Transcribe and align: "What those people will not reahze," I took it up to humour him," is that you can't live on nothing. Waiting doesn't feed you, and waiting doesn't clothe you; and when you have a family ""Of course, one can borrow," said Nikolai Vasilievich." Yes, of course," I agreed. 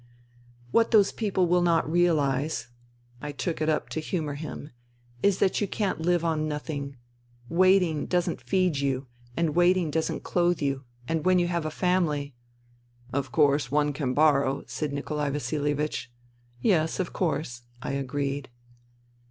"What 0.71 0.89
those 0.89 1.11
people 1.11 1.45
will 1.45 1.61
not 1.61 1.85
reahze," 1.85 2.69
I 3.21 3.31
took 3.31 3.61
it 3.61 3.69
up 3.69 3.87
to 3.89 3.99
humour 3.99 4.33
him," 4.33 4.71
is 5.21 5.37
that 5.37 5.61
you 5.61 5.67
can't 5.67 6.01
live 6.01 6.25
on 6.25 6.47
nothing. 6.47 6.97
Waiting 7.49 8.07
doesn't 8.07 8.41
feed 8.41 8.79
you, 8.79 9.05
and 9.37 9.53
waiting 9.53 9.91
doesn't 9.91 10.23
clothe 10.23 10.59
you; 10.59 10.85
and 11.07 11.23
when 11.23 11.37
you 11.37 11.45
have 11.49 11.67
a 11.67 11.69
family 11.69 12.33
""Of 13.13 13.31
course, 13.31 13.69
one 13.71 13.93
can 13.93 14.15
borrow," 14.15 14.63
said 14.65 14.91
Nikolai 14.91 15.29
Vasilievich." 15.29 16.09
Yes, 16.63 16.99
of 16.99 17.13
course," 17.13 17.61
I 17.83 17.91
agreed. 17.91 18.49